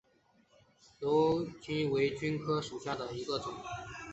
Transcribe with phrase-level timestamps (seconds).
[0.99, 3.53] 裸菀为菊科裸菀属下的一个种。